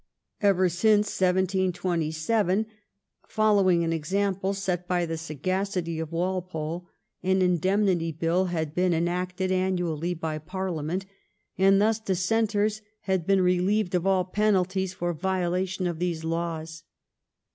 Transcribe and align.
Ever 0.41 0.67
since 0.67 1.09
1727, 1.21 2.65
following 3.27 3.83
an 3.83 3.93
example 3.93 4.55
set 4.55 4.87
by 4.87 5.05
the 5.05 5.15
sagacity 5.15 5.99
of 5.99 6.11
Walpole, 6.11 6.89
an 7.21 7.43
In 7.43 7.59
demnity 7.59 8.11
Bill 8.17 8.45
had 8.45 8.73
been 8.73 8.95
enacted 8.95 9.51
annually 9.51 10.15
^ 10.15 10.19
by 10.19 10.39
Parliament, 10.39 11.05
and 11.55 11.79
thus 11.79 11.99
Dissentei 11.99 12.65
s 12.65 12.81
had 13.01 13.27
been 13.27 13.41
relieved 13.43 13.93
of 13.93 14.07
all 14.07 14.25
penalties 14.25 14.91
for 14.91 15.13
violation 15.13 15.85
of 15.85 15.99
these 15.99 16.23
laws. 16.23 16.81